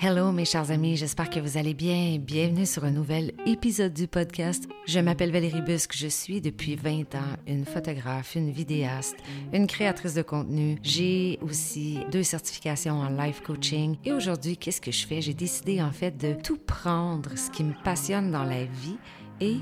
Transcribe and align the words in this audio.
Hello 0.00 0.30
mes 0.30 0.44
chers 0.44 0.70
amis, 0.70 0.96
j'espère 0.96 1.28
que 1.28 1.40
vous 1.40 1.58
allez 1.58 1.74
bien. 1.74 2.18
Bienvenue 2.20 2.66
sur 2.66 2.84
un 2.84 2.92
nouvel 2.92 3.32
épisode 3.46 3.92
du 3.92 4.06
podcast. 4.06 4.68
Je 4.86 5.00
m'appelle 5.00 5.32
Valérie 5.32 5.60
Busque, 5.60 5.96
je 5.96 6.06
suis 6.06 6.40
depuis 6.40 6.76
20 6.76 7.16
ans 7.16 7.36
une 7.48 7.64
photographe, 7.64 8.36
une 8.36 8.52
vidéaste, 8.52 9.16
une 9.52 9.66
créatrice 9.66 10.14
de 10.14 10.22
contenu. 10.22 10.78
J'ai 10.84 11.40
aussi 11.42 11.98
deux 12.12 12.22
certifications 12.22 13.00
en 13.00 13.08
life 13.08 13.42
coaching 13.42 13.96
et 14.04 14.12
aujourd'hui, 14.12 14.56
qu'est-ce 14.56 14.80
que 14.80 14.92
je 14.92 15.04
fais? 15.04 15.20
J'ai 15.20 15.34
décidé 15.34 15.82
en 15.82 15.90
fait 15.90 16.16
de 16.16 16.32
tout 16.32 16.58
prendre 16.58 17.36
ce 17.36 17.50
qui 17.50 17.64
me 17.64 17.74
passionne 17.82 18.30
dans 18.30 18.44
la 18.44 18.66
vie 18.66 18.98
et 19.40 19.56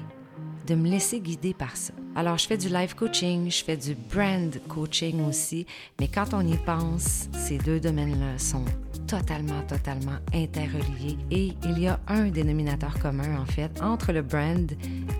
de 0.66 0.74
me 0.74 0.90
laisser 0.90 1.20
guider 1.20 1.54
par 1.54 1.78
ça. 1.78 1.94
Alors, 2.14 2.36
je 2.36 2.46
fais 2.46 2.58
du 2.58 2.68
life 2.68 2.92
coaching, 2.92 3.50
je 3.50 3.64
fais 3.64 3.78
du 3.78 3.94
brand 3.94 4.54
coaching 4.68 5.26
aussi, 5.26 5.64
mais 5.98 6.08
quand 6.08 6.34
on 6.34 6.46
y 6.46 6.58
pense, 6.58 7.28
ces 7.32 7.56
deux 7.56 7.80
domaines-là 7.80 8.38
sont 8.38 8.64
totalement, 9.06 9.62
totalement 9.62 10.18
interreliés 10.34 11.16
et 11.30 11.54
il 11.64 11.78
y 11.78 11.86
a 11.86 12.00
un 12.08 12.28
dénominateur 12.28 12.98
commun, 12.98 13.40
en 13.40 13.46
fait, 13.46 13.80
entre 13.80 14.12
le 14.12 14.22
brand 14.22 14.72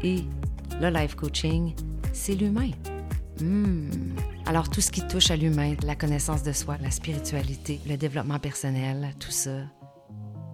et 0.02 0.24
le 0.80 0.90
life 0.90 1.14
coaching, 1.14 1.74
c'est 2.12 2.34
l'humain. 2.34 2.70
Hmm. 3.40 3.90
Alors, 4.46 4.70
tout 4.70 4.80
ce 4.80 4.90
qui 4.90 5.06
touche 5.06 5.30
à 5.30 5.36
l'humain, 5.36 5.74
la 5.82 5.94
connaissance 5.94 6.42
de 6.42 6.52
soi, 6.52 6.76
la 6.80 6.90
spiritualité, 6.90 7.80
le 7.86 7.96
développement 7.96 8.38
personnel, 8.38 9.14
tout 9.20 9.30
ça, 9.30 9.64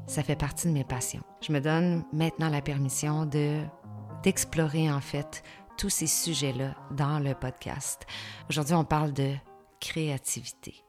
ça 0.07 0.23
fait 0.23 0.37
partie 0.37 0.69
de 0.69 0.73
mes 0.73 0.85
passions. 0.85 1.23
Je 1.41 1.53
me 1.53 1.61
donne 1.61 2.05
maintenant 2.13 2.49
la 2.49 2.61
permission 2.61 3.27
de 3.27 3.61
d'explorer 4.23 4.89
en 4.89 5.01
fait 5.01 5.43
tous 5.77 5.89
ces 5.89 6.07
sujets-là 6.07 6.77
dans 6.93 7.19
le 7.19 7.35
podcast. 7.35 8.07
Aujourd'hui, 8.49 8.75
on 8.75 8.85
parle 8.85 9.13
de 9.13 9.33
créativité. 9.81 10.85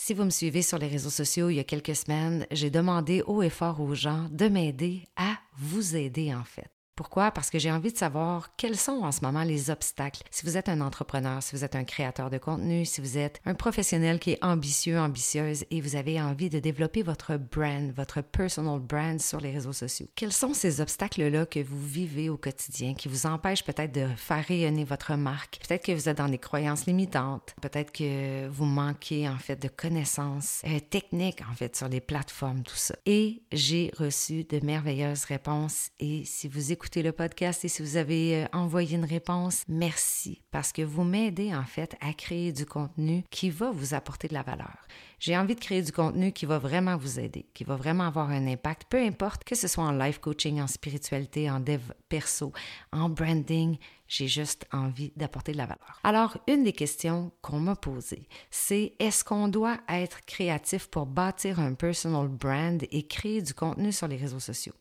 Si 0.00 0.14
vous 0.14 0.22
me 0.24 0.30
suivez 0.30 0.62
sur 0.62 0.78
les 0.78 0.86
réseaux 0.86 1.10
sociaux 1.10 1.50
il 1.50 1.56
y 1.56 1.58
a 1.58 1.64
quelques 1.64 1.96
semaines, 1.96 2.46
j'ai 2.52 2.70
demandé 2.70 3.20
haut 3.26 3.42
et 3.42 3.50
fort 3.50 3.80
aux 3.80 3.96
gens 3.96 4.28
de 4.30 4.46
m'aider 4.46 5.02
à 5.16 5.38
vous 5.56 5.96
aider 5.96 6.32
en 6.32 6.44
fait. 6.44 6.77
Pourquoi? 6.98 7.30
Parce 7.30 7.48
que 7.48 7.60
j'ai 7.60 7.70
envie 7.70 7.92
de 7.92 7.96
savoir 7.96 8.56
quels 8.56 8.76
sont 8.76 9.04
en 9.04 9.12
ce 9.12 9.20
moment 9.20 9.44
les 9.44 9.70
obstacles. 9.70 10.24
Si 10.32 10.44
vous 10.44 10.56
êtes 10.56 10.68
un 10.68 10.80
entrepreneur, 10.80 11.40
si 11.40 11.54
vous 11.54 11.62
êtes 11.62 11.76
un 11.76 11.84
créateur 11.84 12.28
de 12.28 12.38
contenu, 12.38 12.84
si 12.84 13.00
vous 13.00 13.18
êtes 13.18 13.40
un 13.46 13.54
professionnel 13.54 14.18
qui 14.18 14.32
est 14.32 14.44
ambitieux, 14.44 14.98
ambitieuse 14.98 15.64
et 15.70 15.80
vous 15.80 15.94
avez 15.94 16.20
envie 16.20 16.50
de 16.50 16.58
développer 16.58 17.04
votre 17.04 17.36
brand, 17.36 17.92
votre 17.92 18.20
personal 18.20 18.80
brand 18.80 19.20
sur 19.20 19.40
les 19.40 19.52
réseaux 19.52 19.72
sociaux. 19.72 20.08
Quels 20.16 20.32
sont 20.32 20.54
ces 20.54 20.80
obstacles-là 20.80 21.46
que 21.46 21.60
vous 21.60 21.80
vivez 21.80 22.30
au 22.30 22.36
quotidien 22.36 22.94
qui 22.94 23.06
vous 23.06 23.26
empêchent 23.26 23.62
peut-être 23.62 23.92
de 23.92 24.08
faire 24.16 24.44
rayonner 24.44 24.82
votre 24.82 25.14
marque? 25.14 25.60
Peut-être 25.68 25.84
que 25.84 25.92
vous 25.92 26.08
êtes 26.08 26.18
dans 26.18 26.28
des 26.28 26.38
croyances 26.38 26.86
limitantes. 26.86 27.54
Peut-être 27.62 27.92
que 27.92 28.48
vous 28.48 28.64
manquez 28.64 29.28
en 29.28 29.38
fait 29.38 29.62
de 29.62 29.68
connaissances 29.68 30.62
euh, 30.66 30.80
techniques 30.80 31.42
en 31.48 31.54
fait 31.54 31.76
sur 31.76 31.88
les 31.88 32.00
plateformes, 32.00 32.64
tout 32.64 32.74
ça. 32.74 32.96
Et 33.06 33.40
j'ai 33.52 33.92
reçu 33.96 34.42
de 34.42 34.58
merveilleuses 34.66 35.26
réponses 35.26 35.90
et 36.00 36.24
si 36.24 36.48
vous 36.48 36.72
écoutez 36.72 36.87
le 36.96 37.12
podcast 37.12 37.64
et 37.64 37.68
si 37.68 37.82
vous 37.82 37.96
avez 37.96 38.44
euh, 38.44 38.46
envoyé 38.52 38.96
une 38.96 39.04
réponse, 39.04 39.62
merci 39.68 40.40
parce 40.50 40.72
que 40.72 40.82
vous 40.82 41.04
m'aidez 41.04 41.54
en 41.54 41.64
fait 41.64 41.94
à 42.00 42.12
créer 42.14 42.50
du 42.50 42.64
contenu 42.64 43.24
qui 43.30 43.50
va 43.50 43.70
vous 43.70 43.94
apporter 43.94 44.26
de 44.26 44.34
la 44.34 44.42
valeur. 44.42 44.86
J'ai 45.20 45.36
envie 45.36 45.54
de 45.54 45.60
créer 45.60 45.82
du 45.82 45.92
contenu 45.92 46.32
qui 46.32 46.46
va 46.46 46.58
vraiment 46.58 46.96
vous 46.96 47.20
aider, 47.20 47.46
qui 47.52 47.64
va 47.64 47.76
vraiment 47.76 48.04
avoir 48.04 48.30
un 48.30 48.46
impact, 48.46 48.88
peu 48.88 48.98
importe 48.98 49.44
que 49.44 49.54
ce 49.54 49.68
soit 49.68 49.84
en 49.84 49.92
life 49.92 50.18
coaching, 50.18 50.60
en 50.60 50.66
spiritualité, 50.66 51.50
en 51.50 51.60
dev 51.60 51.82
perso, 52.08 52.52
en 52.92 53.08
branding, 53.08 53.76
j'ai 54.06 54.26
juste 54.26 54.66
envie 54.72 55.12
d'apporter 55.14 55.52
de 55.52 55.58
la 55.58 55.66
valeur. 55.66 56.00
Alors, 56.02 56.38
une 56.48 56.64
des 56.64 56.72
questions 56.72 57.30
qu'on 57.42 57.60
m'a 57.60 57.76
posées, 57.76 58.28
c'est 58.50 58.94
est-ce 58.98 59.24
qu'on 59.24 59.48
doit 59.48 59.78
être 59.88 60.24
créatif 60.24 60.86
pour 60.86 61.06
bâtir 61.06 61.60
un 61.60 61.74
personal 61.74 62.28
brand 62.28 62.82
et 62.90 63.06
créer 63.06 63.42
du 63.42 63.52
contenu 63.52 63.92
sur 63.92 64.08
les 64.08 64.16
réseaux 64.16 64.40
sociaux? 64.40 64.74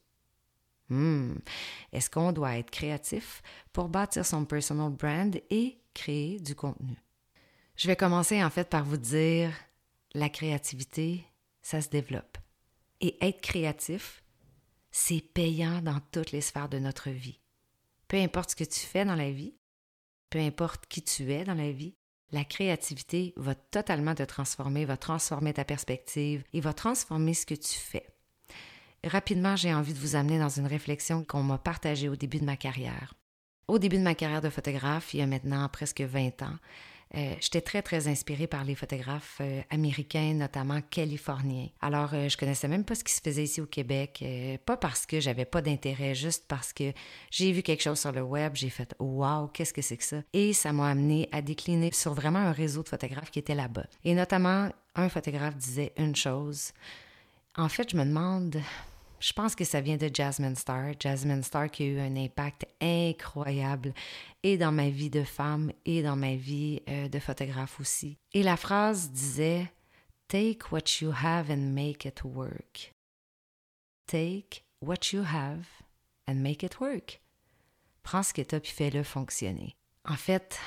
Hmm. 0.90 1.36
Est-ce 1.92 2.10
qu'on 2.10 2.32
doit 2.32 2.58
être 2.58 2.72
créatif 2.72 3.42
pour 3.74 3.90
bâtir 3.90 4.26
son 4.26 4.46
personal 4.46 4.92
brand 4.92 5.36
et 5.50 5.78
créer 5.94 6.39
du 6.39 6.56
contenu? 6.56 6.95
Je 7.76 7.88
vais 7.88 7.95
commencer 7.95 8.44
en 8.44 8.50
fait 8.50 8.70
par 8.70 8.86
vous 8.86 8.98
dire, 8.98 9.52
la 10.14 10.30
créativité, 10.30 11.26
ça 11.61 11.82
se 11.82 11.89
développe. 11.89 12.38
Et 13.02 13.17
être 13.26 13.42
créatif, 13.42 14.23
c'est 14.89 15.22
payant 15.22 15.82
dans 15.82 16.00
toutes 16.11 16.32
les 16.32 16.42
sphères 16.42 16.70
de 16.70 16.80
notre 16.80 17.10
vie. 17.10 17.40
Peu 18.08 18.17
importe 18.17 18.52
ce 18.52 18.56
que 18.56 18.64
tu 18.64 18.80
fais 18.80 19.06
dans 19.06 19.16
la 19.16 19.32
vie, 19.32 19.56
peu 20.30 20.40
importe 20.40 20.88
qui 20.88 21.04
tu 21.04 21.32
es 21.32 21.44
dans 21.44 21.54
la 21.54 21.72
vie, 21.72 21.95
la 22.32 22.44
créativité 22.44 23.34
va 23.38 23.56
totalement 23.56 24.16
te 24.16 24.23
transformer, 24.23 24.86
va 24.86 24.98
transformer 24.98 25.54
ta 25.54 25.64
perspective 25.64 26.44
et 26.54 26.61
va 26.61 26.73
transformer 26.73 27.34
ce 27.34 27.45
que 27.45 27.56
tu 27.56 27.78
fais. 27.78 28.08
Rapidement, 29.04 29.56
j'ai 29.56 29.74
envie 29.74 29.94
de 29.94 30.00
vous 30.00 30.16
amener 30.16 30.40
dans 30.40 30.50
une 30.50 30.68
réflexion 30.68 31.24
qu'on 31.24 31.44
m'a 31.44 31.58
partagée 31.58 32.10
au 32.10 32.16
début 32.16 32.40
de 32.40 32.46
ma 32.46 32.58
carrière. 32.58 33.14
Au 33.68 33.80
début 33.80 33.98
de 33.98 34.04
ma 34.04 34.16
carrière 34.16 34.42
de 34.42 34.50
photographe, 34.50 35.14
il 35.14 35.20
y 35.20 35.24
a 35.24 35.28
maintenant 35.28 35.68
presque 35.70 36.02
20 36.02 36.42
ans, 36.42 36.56
euh, 37.16 37.34
j'étais 37.40 37.62
très, 37.62 37.82
très 37.82 38.08
inspirée 38.08 38.48
par 38.48 38.64
les 38.64 38.76
photographes 38.76 39.38
euh, 39.40 39.62
américains, 39.70 40.34
notamment 40.34 40.82
californiens. 40.82 41.68
Alors, 41.82 42.14
euh, 42.14 42.28
je 42.28 42.36
connaissais 42.38 42.68
même 42.68 42.84
pas 42.84 42.96
ce 42.96 43.04
qui 43.04 43.14
se 43.14 43.22
faisait 43.22 43.44
ici 43.44 43.62
au 43.62 43.66
Québec, 43.66 44.24
pas 44.66 44.78
parce 44.78 45.06
que 45.06 45.20
j'avais 45.20 45.46
pas 45.46 45.62
d'intérêt, 45.62 46.16
juste 46.16 46.46
parce 46.48 46.74
que 46.74 46.92
j'ai 47.32 47.52
vu 47.52 47.62
quelque 47.62 47.84
chose 47.84 48.00
sur 48.00 48.12
le 48.12 48.22
web, 48.22 48.56
j'ai 48.56 48.70
fait 48.70 48.94
«Wow, 49.00 49.48
qu'est-ce 49.48 49.74
que 49.74 49.82
c'est 49.82 49.98
que 49.98 50.04
ça?» 50.04 50.18
Et 50.34 50.54
ça 50.54 50.74
m'a 50.74 50.90
amené 50.90 51.30
à 51.32 51.42
décliner 51.42 51.92
sur 51.92 52.14
vraiment 52.14 52.40
un 52.40 52.52
réseau 52.52 52.84
de 52.84 52.90
photographes 52.90 53.32
qui 53.32 53.40
était 53.40 53.56
là-bas. 53.56 53.86
Et 54.04 54.14
notamment, 54.14 54.70
un 54.96 55.10
photographe 55.10 55.56
disait 55.56 55.94
une 55.98 56.16
chose. 56.16 56.74
En 57.58 57.70
fait, 57.70 57.90
je 57.90 57.98
me 57.98 58.06
demande 58.06 58.62
je 59.20 59.34
pense 59.34 59.56
que 59.56 59.66
ça 59.66 59.82
vient 59.82 59.98
de 59.98 60.10
Jasmine 60.14 60.56
Star. 60.56 60.94
Jasmine 61.00 61.42
Star 61.42 61.72
qui 61.72 61.84
a 61.84 61.86
eu 61.88 62.00
un 62.00 62.16
impact 62.16 62.68
incroyable 62.80 63.94
et 64.44 64.58
dans 64.58 64.72
ma 64.72 64.90
vie 64.90 65.10
de 65.10 65.23
femme 65.23 65.72
et 65.86 66.04
dans 66.04 66.16
ma 66.16 66.36
vie 66.36 66.82
euh, 66.88 67.10
de 67.10 67.20
photographe 67.20 67.80
aussi. 67.80 68.17
Et 68.34 68.44
la 68.44 68.58
phrase 68.58 69.10
disait 69.12 69.72
Take 70.28 70.72
what 70.72 71.02
you 71.02 71.12
have 71.12 71.50
and 71.50 71.73
make 71.73 72.06
it 72.06 72.23
work. 72.23 72.94
Take 74.06 74.64
what 74.82 75.12
you 75.14 75.23
have 75.23 75.66
and 76.28 76.36
make 76.36 76.64
it 76.64 76.80
work. 76.80 77.22
Prends 78.04 78.23
ce 78.23 78.34
que 78.34 78.42
tu 78.42 78.60
puis 78.60 78.72
fais-le 78.72 79.04
fonctionner. 79.04 79.76
En 80.06 80.16
fait, 80.16 80.60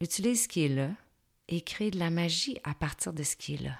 utilise 0.00 0.44
ce 0.44 0.48
qui 0.48 0.64
est 0.64 0.68
là 0.68 0.90
et 1.48 1.60
crée 1.60 1.90
de 1.90 1.98
la 1.98 2.10
magie 2.10 2.58
à 2.64 2.74
partir 2.74 3.12
de 3.12 3.22
ce 3.22 3.36
qui 3.36 3.54
est 3.54 3.62
là. 3.62 3.78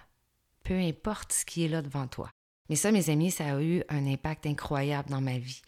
Peu 0.65 0.75
importe 0.75 1.33
ce 1.33 1.45
qui 1.45 1.65
est 1.65 1.69
là 1.69 1.83
devant 1.83 2.07
toi. 2.07 2.31
Mais 2.69 2.77
ça, 2.77 2.93
mes 2.93 3.11
amis, 3.11 3.31
ça 3.31 3.57
a 3.57 3.61
eu 3.61 3.83
un 3.89 4.07
impact 4.07 4.47
incroyable 4.47 5.11
dans 5.11 5.21
ma 5.21 5.39
vie. 5.39 5.63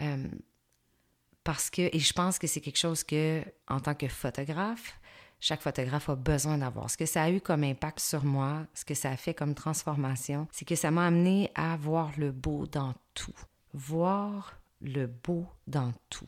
Euh, 0.00 0.28
parce 1.44 1.70
que, 1.70 1.82
et 1.94 1.98
je 1.98 2.12
pense 2.12 2.38
que 2.38 2.46
c'est 2.46 2.60
quelque 2.60 2.78
chose 2.78 3.04
que, 3.04 3.44
en 3.68 3.80
tant 3.80 3.94
que 3.94 4.08
photographe, 4.08 4.98
chaque 5.40 5.62
photographe 5.62 6.08
a 6.08 6.16
besoin 6.16 6.58
d'avoir. 6.58 6.90
Ce 6.90 6.96
que 6.96 7.06
ça 7.06 7.22
a 7.22 7.30
eu 7.30 7.40
comme 7.40 7.64
impact 7.64 8.00
sur 8.00 8.24
moi, 8.24 8.66
ce 8.74 8.84
que 8.84 8.94
ça 8.94 9.10
a 9.10 9.16
fait 9.16 9.32
comme 9.34 9.54
transformation, 9.54 10.46
c'est 10.52 10.66
que 10.66 10.74
ça 10.74 10.90
m'a 10.90 11.06
amené 11.06 11.50
à 11.54 11.76
voir 11.76 12.12
le 12.18 12.30
beau 12.30 12.66
dans 12.66 12.94
tout. 13.14 13.34
Voir 13.72 14.60
le 14.80 15.06
beau 15.06 15.46
dans 15.66 15.92
tout. 16.10 16.26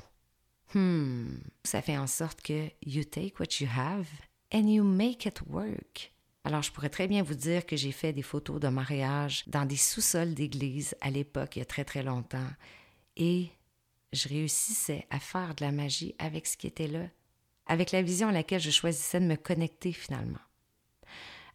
Hmm. 0.74 1.36
Ça 1.64 1.82
fait 1.82 1.98
en 1.98 2.06
sorte 2.06 2.40
que 2.40 2.70
you 2.86 3.04
take 3.04 3.34
what 3.38 3.60
you 3.60 3.68
have 3.76 4.08
and 4.52 4.68
you 4.68 4.82
make 4.82 5.26
it 5.26 5.42
work. 5.46 6.11
Alors, 6.44 6.62
je 6.62 6.72
pourrais 6.72 6.88
très 6.88 7.06
bien 7.06 7.22
vous 7.22 7.34
dire 7.34 7.66
que 7.66 7.76
j'ai 7.76 7.92
fait 7.92 8.12
des 8.12 8.22
photos 8.22 8.58
de 8.58 8.68
mariage 8.68 9.44
dans 9.46 9.64
des 9.64 9.76
sous-sols 9.76 10.34
d'église 10.34 10.96
à 11.00 11.10
l'époque, 11.10 11.56
il 11.56 11.60
y 11.60 11.62
a 11.62 11.66
très 11.66 11.84
très 11.84 12.02
longtemps, 12.02 12.50
et 13.16 13.50
je 14.12 14.28
réussissais 14.28 15.06
à 15.10 15.20
faire 15.20 15.54
de 15.54 15.64
la 15.64 15.70
magie 15.70 16.14
avec 16.18 16.46
ce 16.46 16.56
qui 16.56 16.66
était 16.66 16.88
là, 16.88 17.06
avec 17.66 17.92
la 17.92 18.02
vision 18.02 18.28
à 18.28 18.32
laquelle 18.32 18.60
je 18.60 18.70
choisissais 18.70 19.20
de 19.20 19.26
me 19.26 19.36
connecter 19.36 19.92
finalement. 19.92 20.40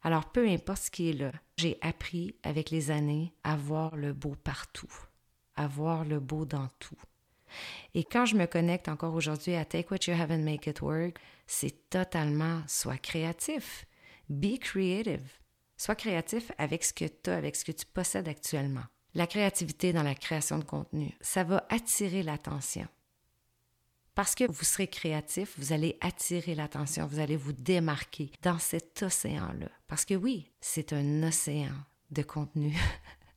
Alors, 0.03 0.31
peu 0.31 0.47
importe 0.47 0.83
ce 0.83 0.91
qui 0.91 1.09
est 1.09 1.13
là, 1.13 1.31
j'ai 1.57 1.77
appris 1.81 2.35
avec 2.43 2.69
les 2.69 2.91
années 2.91 3.33
à 3.43 3.57
voir 3.57 3.95
le 3.97 4.13
beau 4.13 4.35
partout, 4.35 4.93
à 5.55 5.67
voir 5.67 6.05
le 6.05 6.19
beau 6.19 6.45
dans 6.45 6.69
tout. 6.79 6.95
Et 7.93 8.03
quand 8.03 8.25
je 8.25 8.35
me 8.35 8.45
connecte 8.45 8.89
encore 8.89 9.15
aujourd'hui 9.15 9.55
à 9.55 9.65
Take 9.65 9.87
What 9.89 10.07
You 10.07 10.13
Have 10.13 10.31
and 10.31 10.43
Make 10.43 10.67
It 10.67 10.81
Work, 10.81 11.17
c'est 11.47 11.89
totalement 11.89 12.61
soit 12.67 12.97
créatif, 12.97 13.85
Be 14.29 14.59
creative. 14.59 15.39
Sois 15.77 15.95
créatif 15.95 16.51
avec 16.57 16.83
ce 16.83 16.93
que 16.93 17.05
tu 17.05 17.29
as, 17.29 17.37
avec 17.37 17.55
ce 17.55 17.63
que 17.63 17.71
tu 17.71 17.85
possèdes 17.85 18.27
actuellement. 18.27 18.83
La 19.13 19.27
créativité 19.27 19.93
dans 19.93 20.03
la 20.03 20.15
création 20.15 20.59
de 20.59 20.63
contenu, 20.63 21.15
ça 21.21 21.43
va 21.43 21.65
attirer 21.69 22.23
l'attention. 22.23 22.87
Parce 24.15 24.35
que 24.35 24.51
vous 24.51 24.63
serez 24.63 24.87
créatif, 24.87 25.53
vous 25.57 25.73
allez 25.73 25.97
attirer 26.01 26.55
l'attention, 26.55 27.05
vous 27.05 27.19
allez 27.19 27.37
vous 27.37 27.53
démarquer 27.53 28.31
dans 28.41 28.57
cet 28.57 29.03
océan-là. 29.03 29.69
Parce 29.87 30.05
que 30.05 30.15
oui, 30.15 30.51
c'est 30.59 30.91
un 30.91 31.23
océan 31.23 31.75
de 32.09 32.23
contenu 32.23 32.75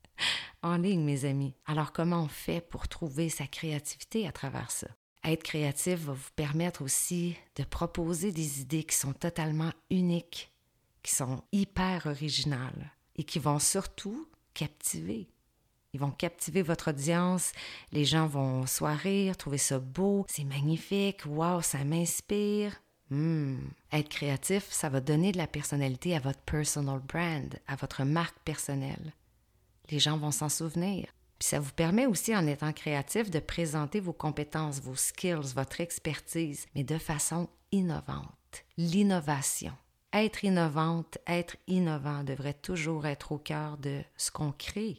en 0.62 0.76
ligne, 0.78 1.04
mes 1.04 1.24
amis. 1.26 1.54
Alors 1.66 1.92
comment 1.92 2.22
on 2.22 2.28
fait 2.28 2.60
pour 2.62 2.88
trouver 2.88 3.28
sa 3.28 3.46
créativité 3.46 4.26
à 4.26 4.32
travers 4.32 4.70
ça? 4.70 4.88
Être 5.22 5.42
créatif 5.42 6.00
va 6.00 6.14
vous 6.14 6.30
permettre 6.34 6.82
aussi 6.82 7.36
de 7.56 7.64
proposer 7.64 8.32
des 8.32 8.62
idées 8.62 8.84
qui 8.84 8.96
sont 8.96 9.12
totalement 9.12 9.72
uniques, 9.90 10.49
qui 11.02 11.14
sont 11.14 11.42
hyper 11.52 12.06
originales 12.06 12.92
et 13.16 13.24
qui 13.24 13.38
vont 13.38 13.58
surtout 13.58 14.26
captiver. 14.54 15.28
Ils 15.92 16.00
vont 16.00 16.10
captiver 16.10 16.62
votre 16.62 16.90
audience, 16.90 17.52
les 17.90 18.04
gens 18.04 18.26
vont 18.26 18.66
sourire, 18.66 19.36
trouver 19.36 19.58
ça 19.58 19.78
beau, 19.78 20.24
c'est 20.28 20.44
magnifique, 20.44 21.22
wow, 21.26 21.62
ça 21.62 21.84
m'inspire. 21.84 22.80
Hmm. 23.10 23.56
Être 23.92 24.08
créatif, 24.08 24.66
ça 24.70 24.88
va 24.88 25.00
donner 25.00 25.32
de 25.32 25.38
la 25.38 25.48
personnalité 25.48 26.14
à 26.14 26.20
votre 26.20 26.40
personal 26.40 27.00
brand, 27.00 27.58
à 27.66 27.74
votre 27.74 28.04
marque 28.04 28.38
personnelle. 28.44 29.12
Les 29.90 29.98
gens 29.98 30.16
vont 30.16 30.30
s'en 30.30 30.48
souvenir. 30.48 31.08
Puis 31.40 31.48
ça 31.48 31.58
vous 31.58 31.72
permet 31.72 32.06
aussi, 32.06 32.36
en 32.36 32.46
étant 32.46 32.72
créatif, 32.72 33.30
de 33.30 33.40
présenter 33.40 33.98
vos 33.98 34.12
compétences, 34.12 34.80
vos 34.80 34.94
skills, 34.94 35.54
votre 35.56 35.80
expertise, 35.80 36.66
mais 36.76 36.84
de 36.84 36.98
façon 36.98 37.48
innovante. 37.72 38.64
L'innovation. 38.76 39.72
Être 40.12 40.44
innovante, 40.44 41.18
être 41.26 41.56
innovant 41.68 42.24
devrait 42.24 42.54
toujours 42.54 43.06
être 43.06 43.32
au 43.32 43.38
cœur 43.38 43.78
de 43.78 44.02
ce 44.16 44.30
qu'on 44.30 44.50
crée. 44.50 44.98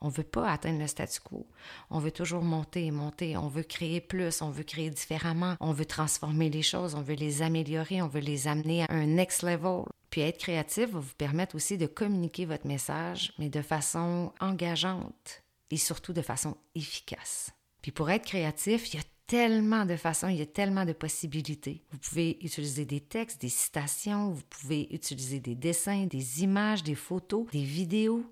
On 0.00 0.08
ne 0.08 0.12
veut 0.12 0.22
pas 0.22 0.50
atteindre 0.50 0.80
le 0.80 0.86
statu 0.86 1.20
quo. 1.20 1.46
On 1.88 1.98
veut 1.98 2.10
toujours 2.10 2.42
monter, 2.42 2.90
monter. 2.90 3.36
On 3.36 3.48
veut 3.48 3.62
créer 3.62 4.00
plus, 4.00 4.42
on 4.42 4.50
veut 4.50 4.64
créer 4.64 4.90
différemment. 4.90 5.56
On 5.60 5.72
veut 5.72 5.86
transformer 5.86 6.50
les 6.50 6.62
choses, 6.62 6.94
on 6.94 7.00
veut 7.00 7.14
les 7.14 7.42
améliorer, 7.42 8.02
on 8.02 8.08
veut 8.08 8.20
les 8.20 8.46
amener 8.46 8.82
à 8.82 8.86
un 8.90 9.06
next 9.06 9.42
level. 9.42 9.84
Puis 10.10 10.20
être 10.20 10.38
créatif 10.38 10.90
va 10.90 11.00
vous 11.00 11.14
permettre 11.16 11.54
aussi 11.54 11.78
de 11.78 11.86
communiquer 11.86 12.44
votre 12.44 12.66
message, 12.66 13.32
mais 13.38 13.48
de 13.48 13.62
façon 13.62 14.32
engageante 14.40 15.42
et 15.70 15.76
surtout 15.76 16.12
de 16.12 16.22
façon 16.22 16.56
efficace. 16.74 17.52
Puis 17.80 17.90
pour 17.90 18.10
être 18.10 18.26
créatif, 18.26 18.92
il 18.92 18.96
y 18.96 19.00
a 19.00 19.04
tellement 19.26 19.84
de 19.84 19.96
façons, 19.96 20.28
il 20.28 20.36
y 20.36 20.42
a 20.42 20.46
tellement 20.46 20.84
de 20.84 20.92
possibilités. 20.92 21.82
Vous 21.90 21.98
pouvez 21.98 22.38
utiliser 22.42 22.84
des 22.84 23.00
textes, 23.00 23.40
des 23.40 23.48
citations, 23.48 24.30
vous 24.30 24.42
pouvez 24.48 24.88
utiliser 24.94 25.40
des 25.40 25.54
dessins, 25.54 26.06
des 26.06 26.42
images, 26.42 26.82
des 26.82 26.94
photos, 26.94 27.46
des 27.50 27.62
vidéos, 27.62 28.24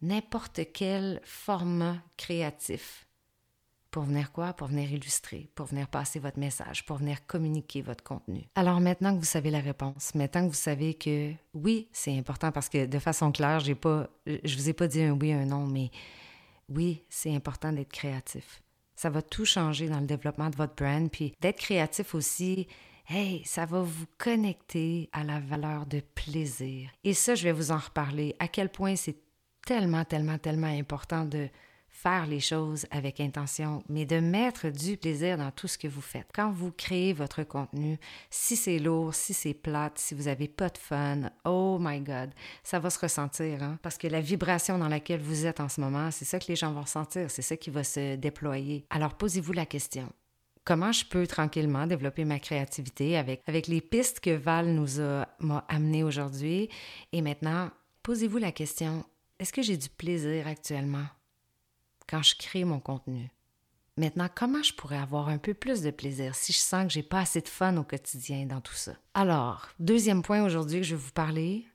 n'importe 0.00 0.60
quel 0.72 1.20
format 1.24 2.02
créatif. 2.16 3.06
Pour 3.90 4.04
venir 4.04 4.32
quoi? 4.32 4.54
Pour 4.54 4.68
venir 4.68 4.90
illustrer, 4.90 5.50
pour 5.54 5.66
venir 5.66 5.86
passer 5.86 6.18
votre 6.18 6.38
message, 6.38 6.86
pour 6.86 6.96
venir 6.96 7.26
communiquer 7.26 7.82
votre 7.82 8.02
contenu. 8.02 8.48
Alors 8.54 8.80
maintenant 8.80 9.14
que 9.14 9.18
vous 9.18 9.26
savez 9.26 9.50
la 9.50 9.60
réponse, 9.60 10.14
maintenant 10.14 10.44
que 10.44 10.48
vous 10.48 10.54
savez 10.54 10.94
que 10.94 11.32
oui, 11.52 11.88
c'est 11.92 12.16
important 12.16 12.50
parce 12.52 12.70
que 12.70 12.86
de 12.86 12.98
façon 12.98 13.30
claire, 13.32 13.60
j'ai 13.60 13.74
pas, 13.74 14.08
je 14.26 14.56
vous 14.56 14.68
ai 14.70 14.72
pas 14.72 14.88
dit 14.88 15.02
un 15.02 15.12
oui, 15.12 15.32
un 15.32 15.44
non, 15.44 15.66
mais 15.66 15.90
oui, 16.70 17.02
c'est 17.10 17.34
important 17.34 17.70
d'être 17.70 17.92
créatif. 17.92 18.62
Ça 18.94 19.10
va 19.10 19.22
tout 19.22 19.44
changer 19.44 19.88
dans 19.88 20.00
le 20.00 20.06
développement 20.06 20.50
de 20.50 20.56
votre 20.56 20.74
brand. 20.74 21.10
Puis 21.10 21.34
d'être 21.40 21.58
créatif 21.58 22.14
aussi, 22.14 22.66
hey, 23.08 23.42
ça 23.44 23.66
va 23.66 23.82
vous 23.82 24.06
connecter 24.18 25.08
à 25.12 25.24
la 25.24 25.40
valeur 25.40 25.86
de 25.86 26.00
plaisir. 26.14 26.90
Et 27.04 27.14
ça, 27.14 27.34
je 27.34 27.44
vais 27.44 27.52
vous 27.52 27.72
en 27.72 27.78
reparler. 27.78 28.34
À 28.38 28.48
quel 28.48 28.68
point 28.68 28.96
c'est 28.96 29.16
tellement, 29.66 30.04
tellement, 30.04 30.38
tellement 30.38 30.66
important 30.66 31.24
de 31.24 31.48
faire 32.02 32.26
les 32.26 32.40
choses 32.40 32.86
avec 32.90 33.20
intention, 33.20 33.84
mais 33.88 34.04
de 34.04 34.18
mettre 34.18 34.70
du 34.70 34.96
plaisir 34.96 35.38
dans 35.38 35.52
tout 35.52 35.68
ce 35.68 35.78
que 35.78 35.86
vous 35.86 36.00
faites. 36.00 36.26
Quand 36.34 36.50
vous 36.50 36.72
créez 36.72 37.12
votre 37.12 37.44
contenu, 37.44 37.96
si 38.28 38.56
c'est 38.56 38.80
lourd, 38.80 39.14
si 39.14 39.32
c'est 39.32 39.54
plate, 39.54 39.98
si 39.98 40.14
vous 40.14 40.24
n'avez 40.24 40.48
pas 40.48 40.68
de 40.68 40.78
fun, 40.78 41.30
oh 41.44 41.78
my 41.80 42.00
God, 42.00 42.30
ça 42.64 42.80
va 42.80 42.90
se 42.90 42.98
ressentir, 42.98 43.62
hein? 43.62 43.78
parce 43.82 43.98
que 43.98 44.08
la 44.08 44.20
vibration 44.20 44.78
dans 44.78 44.88
laquelle 44.88 45.20
vous 45.20 45.46
êtes 45.46 45.60
en 45.60 45.68
ce 45.68 45.80
moment, 45.80 46.10
c'est 46.10 46.24
ça 46.24 46.40
que 46.40 46.46
les 46.48 46.56
gens 46.56 46.72
vont 46.72 46.82
ressentir, 46.82 47.30
c'est 47.30 47.42
ça 47.42 47.56
qui 47.56 47.70
va 47.70 47.84
se 47.84 48.16
déployer. 48.16 48.84
Alors 48.90 49.14
posez-vous 49.14 49.52
la 49.52 49.66
question. 49.66 50.12
Comment 50.64 50.92
je 50.92 51.04
peux 51.04 51.26
tranquillement 51.26 51.86
développer 51.86 52.24
ma 52.24 52.40
créativité 52.40 53.16
avec, 53.16 53.42
avec 53.46 53.68
les 53.68 53.80
pistes 53.80 54.18
que 54.18 54.30
Val 54.30 54.66
nous 54.66 55.00
a 55.00 55.28
m'a 55.38 55.64
amenées 55.68 56.04
aujourd'hui? 56.04 56.68
Et 57.12 57.22
maintenant, 57.22 57.70
posez-vous 58.02 58.38
la 58.38 58.52
question, 58.52 59.04
est-ce 59.38 59.52
que 59.52 59.62
j'ai 59.62 59.76
du 59.76 59.88
plaisir 59.88 60.46
actuellement? 60.46 61.06
Quand 62.08 62.22
je 62.22 62.36
crée 62.36 62.64
mon 62.64 62.80
contenu. 62.80 63.30
Maintenant, 63.98 64.28
comment 64.34 64.62
je 64.62 64.72
pourrais 64.72 64.96
avoir 64.96 65.28
un 65.28 65.38
peu 65.38 65.52
plus 65.52 65.82
de 65.82 65.90
plaisir 65.90 66.34
si 66.34 66.52
je 66.52 66.58
sens 66.58 66.84
que 66.86 66.92
j'ai 66.92 67.02
pas 67.02 67.20
assez 67.20 67.42
de 67.42 67.48
fun 67.48 67.76
au 67.76 67.84
quotidien 67.84 68.46
dans 68.46 68.60
tout 68.60 68.74
ça? 68.74 68.92
Alors, 69.12 69.68
deuxième 69.78 70.22
point 70.22 70.42
aujourd'hui 70.42 70.78
que 70.80 70.86
je 70.86 70.94
vais 70.94 71.02
vous 71.02 71.12
parler, 71.12 71.66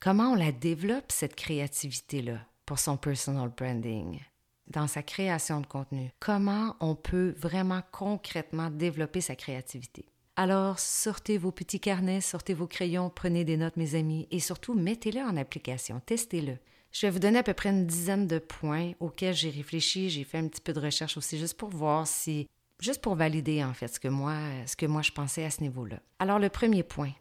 comment 0.00 0.32
on 0.32 0.34
la 0.34 0.50
développe, 0.50 1.12
cette 1.12 1.36
créativité-là, 1.36 2.40
pour 2.64 2.78
son 2.78 2.96
personal 2.96 3.50
branding, 3.50 4.18
dans 4.66 4.86
sa 4.86 5.02
création 5.02 5.60
de 5.60 5.66
contenu? 5.66 6.10
Comment 6.20 6.74
on 6.80 6.94
peut 6.94 7.34
vraiment 7.36 7.82
concrètement 7.92 8.70
développer 8.70 9.20
sa 9.20 9.36
créativité? 9.36 10.06
Alors, 10.36 10.78
sortez 10.78 11.36
vos 11.36 11.50
petits 11.50 11.80
carnets, 11.80 12.20
sortez 12.20 12.54
vos 12.54 12.68
crayons, 12.68 13.10
prenez 13.10 13.44
des 13.44 13.56
notes, 13.56 13.76
mes 13.76 13.94
amis, 13.94 14.28
et 14.30 14.40
surtout, 14.40 14.72
mettez-le 14.72 15.20
en 15.20 15.36
application, 15.36 16.00
testez-le. 16.06 16.56
Je 16.98 17.06
vais 17.06 17.10
vous 17.10 17.20
donner 17.20 17.38
à 17.38 17.44
peu 17.44 17.54
près 17.54 17.68
une 17.68 17.86
dizaine 17.86 18.26
de 18.26 18.40
points 18.40 18.90
auxquels 18.98 19.32
j'ai 19.32 19.50
réfléchi. 19.50 20.10
J'ai 20.10 20.24
fait 20.24 20.38
un 20.38 20.48
petit 20.48 20.60
peu 20.60 20.72
de 20.72 20.80
recherche 20.80 21.16
aussi 21.16 21.38
juste 21.38 21.56
pour 21.56 21.68
voir 21.68 22.08
si, 22.08 22.48
juste 22.80 23.00
pour 23.00 23.14
valider 23.14 23.62
en 23.62 23.72
fait 23.72 23.86
ce 23.86 24.00
que 24.00 24.08
moi, 24.08 24.36
ce 24.66 24.74
que 24.74 24.84
moi 24.84 25.02
je 25.02 25.12
pensais 25.12 25.44
à 25.44 25.50
ce 25.50 25.60
niveau-là. 25.60 26.00
Alors 26.18 26.40
le 26.40 26.48
premier 26.48 26.82
point, 26.82 27.12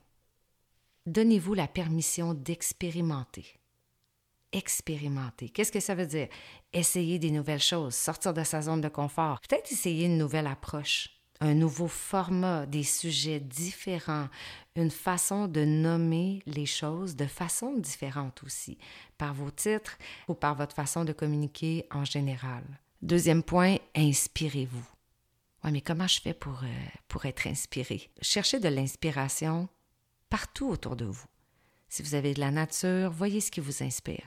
donnez-vous 1.05 1.53
la 1.53 1.67
permission 1.67 2.33
d'expérimenter. 2.33 3.45
Expérimenter. 4.51 5.49
Qu'est-ce 5.49 5.71
que 5.71 5.79
ça 5.79 5.93
veut 5.93 6.07
dire? 6.07 6.27
Essayer 6.73 7.19
des 7.19 7.29
nouvelles 7.29 7.61
choses, 7.61 7.93
sortir 7.93 8.33
de 8.33 8.43
sa 8.43 8.63
zone 8.63 8.81
de 8.81 8.89
confort, 8.89 9.41
peut-être 9.41 9.71
essayer 9.71 10.07
une 10.07 10.17
nouvelle 10.17 10.47
approche 10.47 11.16
un 11.39 11.53
nouveau 11.53 11.87
format, 11.87 12.65
des 12.65 12.83
sujets 12.83 13.39
différents, 13.39 14.29
une 14.75 14.91
façon 14.91 15.47
de 15.47 15.63
nommer 15.65 16.41
les 16.45 16.65
choses 16.65 17.15
de 17.15 17.25
façon 17.25 17.77
différente 17.77 18.43
aussi, 18.43 18.77
par 19.17 19.33
vos 19.33 19.51
titres 19.51 19.97
ou 20.27 20.33
par 20.33 20.55
votre 20.55 20.75
façon 20.75 21.05
de 21.05 21.13
communiquer 21.13 21.85
en 21.91 22.05
général. 22.05 22.63
Deuxième 23.01 23.43
point, 23.43 23.77
inspirez-vous. 23.95 24.87
Oui, 25.63 25.71
mais 25.71 25.81
comment 25.81 26.07
je 26.07 26.21
fais 26.21 26.33
pour, 26.33 26.63
euh, 26.63 26.87
pour 27.07 27.25
être 27.25 27.47
inspiré? 27.47 28.09
Cherchez 28.21 28.59
de 28.59 28.69
l'inspiration 28.69 29.67
partout 30.29 30.69
autour 30.69 30.95
de 30.95 31.05
vous. 31.05 31.25
Si 31.89 32.03
vous 32.03 32.15
avez 32.15 32.33
de 32.33 32.39
la 32.39 32.51
nature, 32.51 33.11
voyez 33.11 33.41
ce 33.41 33.51
qui 33.51 33.59
vous 33.59 33.83
inspire. 33.83 34.23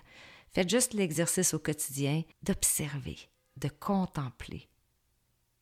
Faites 0.52 0.70
juste 0.70 0.94
l'exercice 0.94 1.54
au 1.54 1.58
quotidien 1.58 2.22
d'observer, 2.42 3.18
de 3.56 3.68
contempler. 3.68 4.68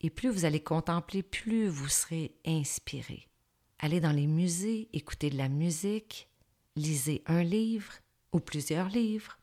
Et 0.00 0.10
plus 0.10 0.30
vous 0.30 0.44
allez 0.44 0.60
contempler, 0.60 1.22
plus 1.22 1.68
vous 1.68 1.88
serez 1.88 2.32
inspiré. 2.46 3.26
Allez 3.78 4.00
dans 4.00 4.12
les 4.12 4.26
musées, 4.26 4.88
écoutez 4.92 5.30
de 5.30 5.36
la 5.36 5.48
musique, 5.48 6.28
lisez 6.76 7.22
un 7.26 7.42
livre 7.42 7.92
ou 8.32 8.40
plusieurs 8.40 8.88
livres. 8.88 9.38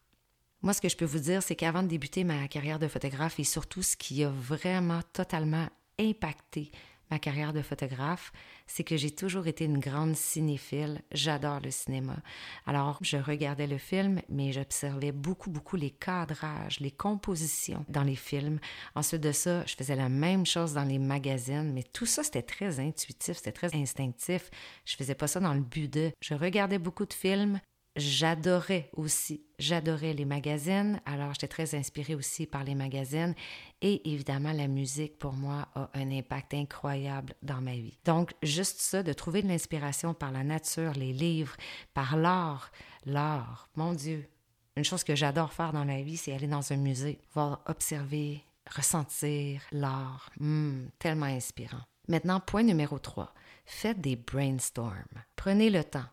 Moi, 0.61 0.73
ce 0.73 0.81
que 0.81 0.89
je 0.89 0.97
peux 0.97 1.05
vous 1.05 1.19
dire, 1.19 1.43
c'est 1.43 1.55
qu'avant 1.55 1.83
de 1.83 1.87
débuter 1.87 2.23
ma 2.23 2.47
carrière 2.47 2.79
de 2.79 2.87
photographe 2.87 3.39
et 3.39 3.43
surtout 3.43 3.83
ce 3.83 3.95
qui 3.95 4.23
a 4.23 4.29
vraiment 4.29 5.01
totalement 5.13 5.67
impacté 5.99 6.71
ma 7.11 7.19
carrière 7.19 7.53
de 7.53 7.61
photographe, 7.61 8.31
c'est 8.67 8.83
que 8.83 8.97
j'ai 8.97 9.11
toujours 9.11 9.47
été 9.47 9.65
une 9.65 9.79
grande 9.79 10.15
cinéphile. 10.15 11.01
J'adore 11.11 11.59
le 11.59 11.71
cinéma. 11.71 12.17
Alors, 12.65 12.97
je 13.01 13.17
regardais 13.17 13.67
le 13.67 13.77
film, 13.77 14.21
mais 14.29 14.51
j'observais 14.51 15.11
beaucoup, 15.11 15.49
beaucoup 15.49 15.75
les 15.75 15.91
cadrages, 15.91 16.79
les 16.79 16.91
compositions 16.91 17.85
dans 17.89 18.03
les 18.03 18.15
films. 18.15 18.59
Ensuite 18.95 19.21
de 19.21 19.31
ça, 19.31 19.65
je 19.65 19.75
faisais 19.75 19.95
la 19.95 20.09
même 20.09 20.45
chose 20.45 20.73
dans 20.73 20.83
les 20.83 20.99
magazines, 20.99 21.71
mais 21.73 21.83
tout 21.83 22.05
ça, 22.05 22.23
c'était 22.23 22.41
très 22.41 22.79
intuitif, 22.79 23.37
c'était 23.37 23.51
très 23.51 23.75
instinctif. 23.75 24.49
Je 24.85 24.95
faisais 24.95 25.15
pas 25.15 25.27
ça 25.27 25.39
dans 25.39 25.53
le 25.53 25.61
but 25.61 25.91
de. 25.91 26.11
Je 26.21 26.33
regardais 26.33 26.79
beaucoup 26.79 27.05
de 27.05 27.13
films, 27.13 27.59
J'adorais 27.95 28.89
aussi, 28.97 29.45
j'adorais 29.57 30.13
les 30.13 30.25
magazines, 30.25 30.99
alors 31.05 31.33
j'étais 31.33 31.47
très 31.47 31.75
inspirée 31.75 32.13
aussi 32.13 32.45
par 32.45 32.65
les 32.65 32.75
magazines 32.75 33.33
et 33.81 34.11
évidemment 34.11 34.51
la 34.51 34.67
musique 34.67 35.17
pour 35.17 35.31
moi 35.31 35.69
a 35.75 35.89
un 35.93 36.11
impact 36.11 36.53
incroyable 36.55 37.33
dans 37.41 37.61
ma 37.61 37.71
vie. 37.71 37.97
Donc 38.03 38.33
juste 38.43 38.81
ça, 38.81 39.01
de 39.01 39.13
trouver 39.13 39.43
de 39.43 39.47
l'inspiration 39.47 40.13
par 40.13 40.33
la 40.33 40.43
nature, 40.43 40.91
les 40.91 41.13
livres, 41.13 41.55
par 41.93 42.17
l'art, 42.17 42.69
l'art, 43.05 43.69
mon 43.75 43.93
Dieu, 43.93 44.27
une 44.75 44.83
chose 44.83 45.05
que 45.05 45.15
j'adore 45.15 45.53
faire 45.53 45.71
dans 45.71 45.85
la 45.85 46.01
vie, 46.01 46.17
c'est 46.17 46.33
aller 46.33 46.47
dans 46.47 46.73
un 46.73 46.77
musée, 46.77 47.21
voir, 47.33 47.61
observer, 47.65 48.43
ressentir 48.75 49.61
l'art, 49.71 50.29
hmm, 50.41 50.87
tellement 50.99 51.27
inspirant. 51.27 51.81
Maintenant, 52.09 52.41
point 52.41 52.63
numéro 52.63 52.99
3, 52.99 53.33
faites 53.65 54.01
des 54.01 54.17
brainstorms. 54.17 55.23
Prenez 55.37 55.69
le 55.69 55.83
temps 55.83 56.05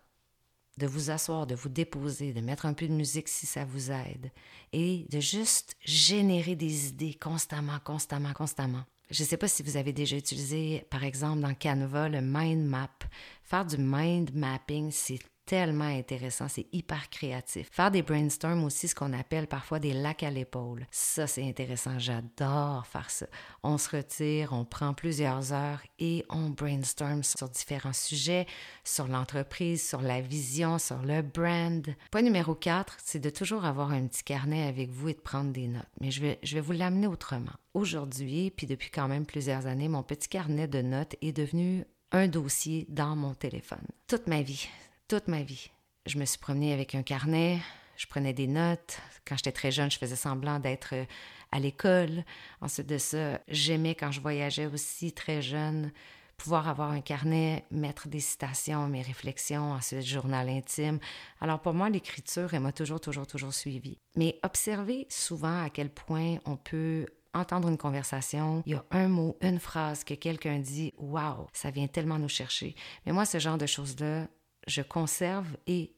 de 0.79 0.87
vous 0.87 1.11
asseoir, 1.11 1.47
de 1.47 1.55
vous 1.55 1.69
déposer, 1.69 2.33
de 2.33 2.41
mettre 2.41 2.67
un 2.67 2.73
peu 2.73 2.87
de 2.89 2.93
musique 2.93 3.29
si 3.29 3.47
ça 3.47 3.65
vous 3.65 3.91
aide, 3.91 4.31
et 4.73 5.07
de 5.11 5.21
juste 5.21 5.77
générer 5.85 6.57
des 6.57 6.89
idées 6.89 7.15
constamment, 7.15 7.79
constamment, 7.85 8.33
constamment. 8.33 8.85
Je 9.11 9.23
ne 9.23 9.29
sais 9.29 9.37
pas 9.37 9.49
si 9.49 9.63
vous 9.63 9.77
avez 9.77 9.93
déjà 9.93 10.17
utilisé, 10.17 10.87
par 10.89 11.05
exemple, 11.05 11.41
dans 11.41 11.55
Canva, 11.55 12.09
le 12.09 12.23
mind 12.23 12.67
map. 12.67 12.89
Faire 13.45 13.67
du 13.67 13.77
mind 13.77 14.35
mapping, 14.35 14.91
c'est 14.91 15.19
tellement 15.53 15.85
intéressant, 15.85 16.49
c'est 16.49 16.65
hyper 16.73 17.11
créatif. 17.11 17.69
Faire 17.71 17.91
des 17.91 18.01
brainstorms 18.01 18.65
aussi, 18.65 18.89
ce 18.89 18.95
qu'on 18.95 19.13
appelle 19.13 19.47
parfois 19.47 19.81
des 19.81 19.93
lacs 19.93 20.23
à 20.23 20.31
l'épaule. 20.31 20.87
Ça, 20.91 21.27
c'est 21.27 21.47
intéressant. 21.47 21.99
J'adore 21.99 22.87
faire 22.87 23.11
ça. 23.11 23.27
On 23.63 23.77
se 23.77 23.95
retire, 23.95 24.55
on 24.55 24.65
prend 24.65 24.95
plusieurs 24.95 25.53
heures 25.53 25.83
et 25.99 26.25
on 26.31 26.49
brainstorm 26.49 27.23
sur 27.23 27.51
différents 27.51 27.93
sujets, 27.93 28.47
sur 28.83 29.09
l'entreprise, 29.09 29.87
sur 29.87 30.01
la 30.01 30.23
vision, 30.23 30.79
sur 30.79 31.03
le 31.03 31.21
brand. 31.21 31.87
Point 32.11 32.23
numéro 32.23 32.55
4, 32.55 32.97
c'est 33.05 33.21
de 33.21 33.29
toujours 33.29 33.67
avoir 33.67 33.91
un 33.91 34.07
petit 34.07 34.25
carnet 34.25 34.67
avec 34.67 34.89
vous 34.89 35.11
et 35.11 35.15
de 35.15 35.21
prendre 35.21 35.53
des 35.53 35.69
notes. 35.69 35.83
Mais 36.01 36.11
je 36.11 36.23
vais, 36.23 36.39
je 36.43 36.55
vais 36.55 36.63
vous 36.63 36.73
l'amener 36.73 37.09
autrement. 37.09 37.53
Aujourd'hui, 37.75 38.51
puis 38.57 38.67
depuis 38.67 38.89
quand 38.89 39.07
même 39.07 39.27
plusieurs 39.27 39.67
années, 39.67 39.89
mon 39.89 40.03
petit 40.03 40.31
carnet 40.31 40.67
de 40.67 40.81
notes 40.81 41.17
est 41.21 41.37
devenu 41.37 41.85
un 42.11 42.27
dossier 42.27 42.87
dans 42.89 43.17
mon 43.17 43.35
téléphone. 43.35 43.87
Toute 44.07 44.29
ma 44.29 44.41
vie, 44.41 44.67
toute 45.13 45.29
ma 45.29 45.43
vie. 45.43 45.71
Je 46.07 46.17
me 46.17 46.25
suis 46.25 46.39
promenée 46.39 46.73
avec 46.73 46.95
un 46.95 47.03
carnet, 47.03 47.59
je 47.99 48.07
prenais 48.07 48.33
des 48.33 48.47
notes. 48.47 48.99
Quand 49.27 49.37
j'étais 49.37 49.53
très 49.53 49.71
jeune, 49.71 49.91
je 49.91 49.99
faisais 49.99 50.17
semblant 50.17 50.59
d'être 50.59 50.95
euh, 50.95 51.05
à 51.51 51.61
l'école. 51.61 52.25
Ensuite 52.63 52.87
de 52.87 52.97
ça, 52.97 53.39
j'aimais 53.47 53.95
quand 53.95 54.11
je 54.11 54.23
voyageais 54.23 54.65
aussi 54.65 55.13
très 55.13 55.43
jeune, 55.43 55.93
pouvoir 56.39 56.67
avoir 56.67 56.93
un 56.93 57.03
carnet, 57.03 57.67
mettre 57.71 58.09
des 58.09 58.21
citations, 58.21 58.89
mes 58.89 59.03
réflexions, 59.03 59.73
ensuite 59.73 60.01
journal 60.01 60.49
intime. 60.49 60.99
Alors 61.43 61.61
pour 61.61 61.75
moi, 61.75 61.91
l'écriture, 61.91 62.55
elle 62.55 62.61
m'a 62.61 62.73
toujours, 62.73 62.99
toujours, 62.99 63.27
toujours 63.27 63.53
suivi. 63.53 63.99
Mais 64.17 64.41
observer 64.43 65.07
souvent 65.11 65.63
à 65.63 65.69
quel 65.69 65.91
point 65.91 66.39
on 66.47 66.57
peut 66.57 67.05
entendre 67.35 67.69
une 67.69 67.77
conversation, 67.77 68.63
il 68.65 68.73
y 68.73 68.77
a 68.77 68.85
un 68.91 69.09
mot, 69.09 69.37
une 69.43 69.61
phrase 69.61 70.05
que 70.05 70.15
quelqu'un 70.15 70.59
dit, 70.59 70.95
waouh, 70.97 71.49
ça 71.53 71.71
vient 71.71 71.87
tellement 71.87 72.19
nous 72.19 72.31
chercher. 72.31 72.75
Mais 73.05 73.13
moi, 73.13 73.27
ce 73.27 73.39
genre 73.39 73.59
de 73.59 73.67
choses-là, 73.67 74.27
je 74.67 74.83
conserve 74.83 75.57
et 75.67 75.95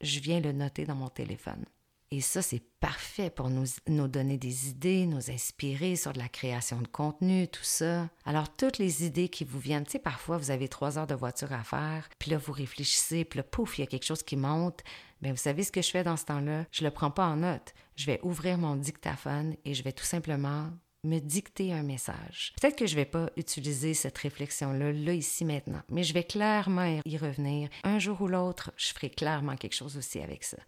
je 0.00 0.20
viens 0.20 0.40
le 0.40 0.52
noter 0.52 0.84
dans 0.84 0.94
mon 0.94 1.08
téléphone. 1.08 1.64
Et 2.10 2.22
ça, 2.22 2.40
c'est 2.40 2.62
parfait 2.80 3.28
pour 3.28 3.50
nous, 3.50 3.66
nous, 3.86 4.08
donner 4.08 4.38
des 4.38 4.70
idées, 4.70 5.04
nous 5.04 5.30
inspirer 5.30 5.94
sur 5.94 6.14
de 6.14 6.18
la 6.18 6.28
création 6.28 6.80
de 6.80 6.86
contenu, 6.86 7.48
tout 7.48 7.64
ça. 7.64 8.08
Alors, 8.24 8.54
toutes 8.54 8.78
les 8.78 9.04
idées 9.04 9.28
qui 9.28 9.44
vous 9.44 9.58
viennent, 9.58 9.84
tu 9.84 9.92
sais, 9.92 9.98
parfois, 9.98 10.38
vous 10.38 10.50
avez 10.50 10.68
trois 10.68 10.96
heures 10.96 11.06
de 11.06 11.14
voiture 11.14 11.52
à 11.52 11.62
faire, 11.64 12.08
puis 12.18 12.30
là, 12.30 12.38
vous 12.38 12.52
réfléchissez, 12.52 13.26
puis 13.26 13.38
là, 13.38 13.42
pouf, 13.42 13.76
il 13.76 13.82
y 13.82 13.84
a 13.84 13.86
quelque 13.86 14.06
chose 14.06 14.22
qui 14.22 14.36
monte. 14.36 14.80
Bien, 15.20 15.32
vous 15.32 15.38
savez 15.38 15.64
ce 15.64 15.72
que 15.72 15.82
je 15.82 15.90
fais 15.90 16.02
dans 16.02 16.16
ce 16.16 16.24
temps-là? 16.24 16.64
Je 16.72 16.82
ne 16.82 16.88
le 16.88 16.94
prends 16.94 17.10
pas 17.10 17.26
en 17.26 17.36
note. 17.36 17.74
Je 17.96 18.06
vais 18.06 18.20
ouvrir 18.22 18.56
mon 18.56 18.76
dictaphone 18.76 19.56
et 19.66 19.74
je 19.74 19.82
vais 19.82 19.92
tout 19.92 20.04
simplement 20.04 20.70
me 21.04 21.20
dicter 21.20 21.72
un 21.72 21.82
message. 21.82 22.52
Peut-être 22.60 22.76
que 22.76 22.86
je 22.86 22.96
vais 22.96 23.04
pas 23.04 23.30
utiliser 23.36 23.94
cette 23.94 24.18
réflexion-là, 24.18 24.92
là, 24.92 25.12
ici, 25.12 25.44
maintenant, 25.44 25.82
mais 25.88 26.02
je 26.02 26.12
vais 26.12 26.24
clairement 26.24 27.00
y 27.04 27.16
revenir. 27.16 27.68
Un 27.84 27.98
jour 27.98 28.20
ou 28.20 28.28
l'autre, 28.28 28.72
je 28.76 28.88
ferai 28.88 29.10
clairement 29.10 29.56
quelque 29.56 29.76
chose 29.76 29.96
aussi 29.96 30.20
avec 30.20 30.44
ça. 30.44 30.58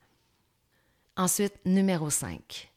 Ensuite, 1.16 1.54
numéro 1.66 2.10
5. 2.10 2.72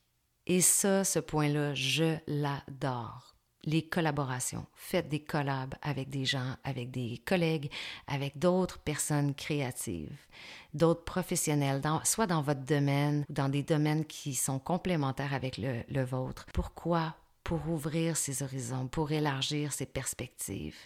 Et 0.48 0.62
ça, 0.62 1.04
ce 1.04 1.20
point-là, 1.20 1.74
je 1.74 2.18
l'adore. 2.28 3.36
Les 3.66 3.88
collaborations. 3.88 4.66
Faites 4.76 5.08
des 5.08 5.24
collabs 5.24 5.76
avec 5.82 6.10
des 6.10 6.26
gens, 6.26 6.58
avec 6.66 6.92
des 6.92 7.22
collègues, 7.26 7.72
avec 8.08 8.38
d'autres 8.38 8.80
personnes 8.80 9.34
créatives, 9.34 10.20
d'autres 10.74 11.06
professionnels, 11.06 11.82
soit 12.04 12.28
dans 12.28 12.42
votre 12.42 12.66
domaine 12.66 13.24
ou 13.30 13.34
dans 13.34 13.48
des 13.48 13.64
domaines 13.64 14.04
qui 14.04 14.34
sont 14.34 14.60
complémentaires 14.60 15.34
avec 15.34 15.58
le 15.58 16.04
vôtre. 16.04 16.46
Pourquoi? 16.54 17.16
Pour 17.44 17.68
ouvrir 17.70 18.16
ses 18.16 18.42
horizons, 18.42 18.88
pour 18.88 19.12
élargir 19.12 19.74
ses 19.74 19.86
perspectives, 19.86 20.78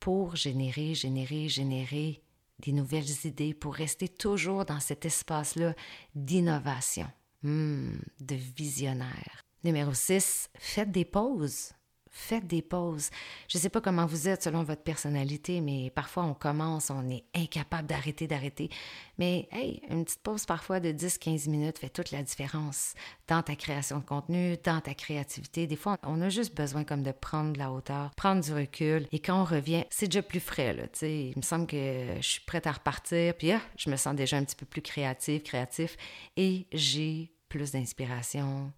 pour 0.00 0.36
générer, 0.36 0.94
générer, 0.94 1.48
générer 1.48 2.22
des 2.58 2.72
nouvelles 2.72 3.24
idées 3.24 3.54
pour 3.54 3.74
rester 3.74 4.08
toujours 4.08 4.64
dans 4.64 4.80
cet 4.80 5.04
espace-là 5.04 5.74
d'innovation, 6.14 7.08
hmm, 7.42 7.96
de 8.20 8.34
visionnaire. 8.34 9.44
Numéro 9.64 9.94
6, 9.94 10.50
faites 10.58 10.90
des 10.90 11.04
pauses. 11.04 11.72
Faites 12.14 12.46
des 12.46 12.60
pauses. 12.60 13.08
Je 13.48 13.56
ne 13.56 13.62
sais 13.62 13.70
pas 13.70 13.80
comment 13.80 14.04
vous 14.04 14.28
êtes 14.28 14.42
selon 14.42 14.64
votre 14.64 14.82
personnalité, 14.82 15.62
mais 15.62 15.90
parfois 15.90 16.24
on 16.24 16.34
commence, 16.34 16.90
on 16.90 17.08
est 17.08 17.24
incapable 17.34 17.88
d'arrêter, 17.88 18.26
d'arrêter. 18.26 18.68
Mais 19.16 19.48
hey, 19.50 19.80
une 19.88 20.04
petite 20.04 20.22
pause 20.22 20.44
parfois 20.44 20.78
de 20.78 20.92
10-15 20.92 21.48
minutes 21.48 21.78
fait 21.78 21.88
toute 21.88 22.10
la 22.10 22.22
différence 22.22 22.92
dans 23.28 23.42
ta 23.42 23.56
création 23.56 23.98
de 23.98 24.04
contenu, 24.04 24.58
dans 24.62 24.82
ta 24.82 24.92
créativité. 24.92 25.66
Des 25.66 25.74
fois, 25.76 25.96
on 26.02 26.20
a 26.20 26.28
juste 26.28 26.54
besoin 26.54 26.84
comme 26.84 27.02
de 27.02 27.12
prendre 27.12 27.54
de 27.54 27.58
la 27.58 27.72
hauteur, 27.72 28.10
prendre 28.14 28.42
du 28.42 28.52
recul. 28.52 29.06
Et 29.10 29.18
quand 29.18 29.40
on 29.40 29.44
revient, 29.44 29.84
c'est 29.88 30.06
déjà 30.06 30.22
plus 30.22 30.40
frais. 30.40 30.74
Là, 30.74 30.84
il 31.00 31.32
me 31.34 31.42
semble 31.42 31.66
que 31.66 32.16
je 32.18 32.28
suis 32.28 32.42
prête 32.42 32.66
à 32.66 32.72
repartir. 32.72 33.34
Puis 33.34 33.52
ah, 33.52 33.62
je 33.78 33.88
me 33.88 33.96
sens 33.96 34.14
déjà 34.14 34.36
un 34.36 34.44
petit 34.44 34.56
peu 34.56 34.66
plus 34.66 34.82
créative, 34.82 35.42
créatif. 35.42 35.96
Et 36.36 36.66
j'ai 36.72 37.32
plus 37.48 37.72
d'inspiration. 37.72 38.70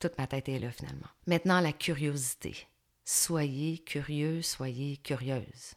Toute 0.00 0.16
ma 0.16 0.26
tête 0.26 0.48
est 0.48 0.58
là 0.58 0.70
finalement. 0.70 1.08
Maintenant, 1.26 1.60
la 1.60 1.72
curiosité. 1.72 2.66
Soyez 3.10 3.78
curieux, 3.78 4.42
soyez 4.42 4.98
curieuse. 4.98 5.76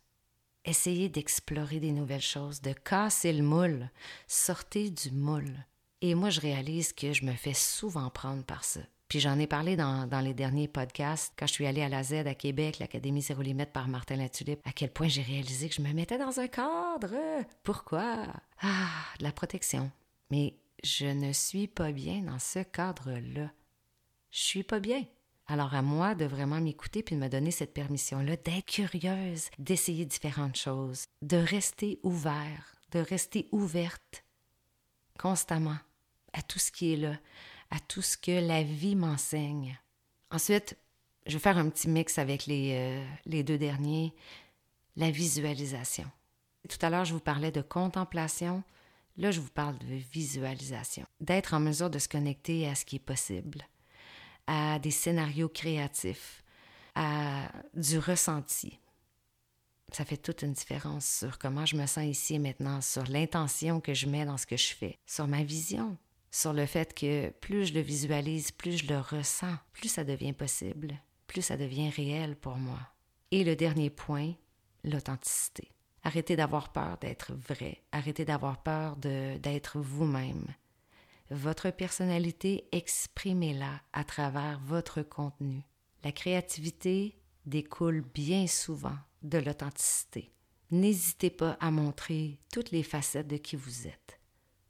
Essayez 0.65 1.07
d'explorer 1.07 1.79
des 1.79 1.93
nouvelles 1.93 2.19
choses, 2.19 2.59
de 2.59 2.73
casser 2.73 3.31
le 3.31 3.41
moule. 3.41 3.89
Sortez 4.27 4.89
du 4.89 5.11
moule. 5.11 5.65
Et 6.01 6.13
moi, 6.13 6.29
je 6.29 6.41
réalise 6.41 6.91
que 6.91 7.13
je 7.13 7.23
me 7.23 7.31
fais 7.31 7.53
souvent 7.53 8.09
prendre 8.09 8.43
par 8.43 8.65
ça. 8.65 8.81
Puis 9.07 9.21
j'en 9.21 9.39
ai 9.39 9.47
parlé 9.47 9.77
dans, 9.77 10.09
les 10.21 10.33
derniers 10.33 10.67
podcasts, 10.67 11.31
quand 11.39 11.47
je 11.47 11.53
suis 11.53 11.65
allée 11.65 11.81
à 11.83 11.87
la 11.87 12.03
Z 12.03 12.27
à 12.27 12.35
Québec, 12.35 12.79
l'Académie 12.79 13.21
Zéro 13.21 13.41
Limite 13.41 13.71
par 13.71 13.87
Martin 13.87 14.17
Latulippe, 14.17 14.59
à 14.65 14.73
quel 14.73 14.91
point 14.91 15.07
j'ai 15.07 15.21
réalisé 15.21 15.69
que 15.69 15.75
je 15.75 15.81
me 15.81 15.93
mettais 15.93 16.17
dans 16.17 16.37
un 16.41 16.49
cadre. 16.49 17.15
Pourquoi? 17.63 18.25
Ah, 18.59 19.05
de 19.19 19.23
la 19.23 19.31
protection. 19.31 19.89
Mais 20.31 20.57
je 20.83 21.05
ne 21.05 21.31
suis 21.31 21.67
pas 21.67 21.93
bien 21.93 22.23
dans 22.23 22.39
ce 22.39 22.59
cadre-là. 22.59 23.51
Je 24.31 24.39
suis 24.41 24.63
pas 24.63 24.81
bien. 24.81 25.05
Alors 25.51 25.75
à 25.75 25.81
moi 25.81 26.15
de 26.15 26.23
vraiment 26.23 26.61
m'écouter 26.61 27.03
puis 27.03 27.15
de 27.15 27.19
me 27.19 27.27
donner 27.27 27.51
cette 27.51 27.73
permission-là, 27.73 28.37
d'être 28.37 28.67
curieuse, 28.67 29.49
d'essayer 29.59 30.05
différentes 30.05 30.55
choses, 30.55 31.07
de 31.21 31.35
rester 31.35 31.99
ouvert, 32.03 32.77
de 32.91 32.99
rester 32.99 33.49
ouverte 33.51 34.23
constamment 35.19 35.75
à 36.31 36.41
tout 36.41 36.57
ce 36.57 36.71
qui 36.71 36.93
est 36.93 36.95
là, 36.95 37.17
à 37.69 37.81
tout 37.81 38.01
ce 38.01 38.15
que 38.15 38.31
la 38.31 38.63
vie 38.63 38.95
m'enseigne. 38.95 39.77
Ensuite, 40.29 40.77
je 41.25 41.33
vais 41.33 41.39
faire 41.39 41.57
un 41.57 41.69
petit 41.69 41.89
mix 41.89 42.17
avec 42.17 42.45
les, 42.45 42.71
euh, 42.75 43.05
les 43.25 43.43
deux 43.43 43.57
derniers, 43.57 44.13
la 44.95 45.11
visualisation. 45.11 46.09
Tout 46.69 46.79
à 46.81 46.89
l'heure, 46.89 47.03
je 47.03 47.13
vous 47.13 47.19
parlais 47.19 47.51
de 47.51 47.61
contemplation. 47.61 48.63
Là, 49.17 49.31
je 49.31 49.41
vous 49.41 49.51
parle 49.51 49.77
de 49.79 49.95
visualisation, 50.13 51.05
d'être 51.19 51.53
en 51.53 51.59
mesure 51.59 51.89
de 51.89 51.99
se 51.99 52.07
connecter 52.07 52.69
à 52.69 52.75
ce 52.75 52.85
qui 52.85 52.95
est 52.95 52.99
possible, 52.99 53.67
à 54.47 54.79
des 54.79 54.91
scénarios 54.91 55.49
créatifs, 55.49 56.43
à 56.95 57.51
du 57.73 57.99
ressenti. 57.99 58.79
Ça 59.91 60.05
fait 60.05 60.17
toute 60.17 60.41
une 60.41 60.53
différence 60.53 61.05
sur 61.05 61.37
comment 61.37 61.65
je 61.65 61.75
me 61.75 61.85
sens 61.85 62.05
ici 62.05 62.35
et 62.35 62.39
maintenant, 62.39 62.79
sur 62.81 63.03
l'intention 63.03 63.81
que 63.81 63.93
je 63.93 64.07
mets 64.07 64.25
dans 64.25 64.37
ce 64.37 64.45
que 64.45 64.57
je 64.57 64.73
fais, 64.73 64.99
sur 65.05 65.27
ma 65.27 65.43
vision, 65.43 65.97
sur 66.31 66.53
le 66.53 66.65
fait 66.65 66.93
que 66.93 67.29
plus 67.41 67.65
je 67.65 67.73
le 67.73 67.81
visualise, 67.81 68.51
plus 68.51 68.77
je 68.77 68.87
le 68.87 68.99
ressens, 68.99 69.57
plus 69.73 69.89
ça 69.89 70.05
devient 70.05 70.33
possible, 70.33 70.97
plus 71.27 71.41
ça 71.41 71.57
devient 71.57 71.89
réel 71.89 72.37
pour 72.37 72.55
moi. 72.55 72.79
Et 73.31 73.43
le 73.43 73.55
dernier 73.55 73.89
point, 73.89 74.33
l'authenticité. 74.83 75.71
Arrêtez 76.03 76.35
d'avoir 76.35 76.71
peur 76.71 76.97
d'être 76.97 77.33
vrai, 77.33 77.83
arrêtez 77.91 78.25
d'avoir 78.25 78.63
peur 78.63 78.95
d'être 78.95 79.79
vous-même, 79.79 80.47
votre 81.31 81.71
personnalité, 81.71 82.67
exprimez-la 82.71 83.81
à 83.93 84.03
travers 84.03 84.59
votre 84.59 85.01
contenu. 85.01 85.63
La 86.03 86.11
créativité 86.11 87.17
découle 87.45 88.01
bien 88.01 88.47
souvent 88.47 88.97
de 89.23 89.37
l'authenticité. 89.37 90.31
N'hésitez 90.69 91.29
pas 91.29 91.57
à 91.59 91.71
montrer 91.71 92.39
toutes 92.51 92.71
les 92.71 92.83
facettes 92.83 93.27
de 93.27 93.37
qui 93.37 93.55
vous 93.55 93.87
êtes. 93.87 94.19